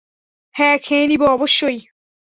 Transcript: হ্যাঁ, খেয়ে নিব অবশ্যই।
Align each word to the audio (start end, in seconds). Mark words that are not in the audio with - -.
হ্যাঁ, 0.55 0.77
খেয়ে 0.77 1.05
নিব 1.07 1.21
অবশ্যই। 1.27 1.79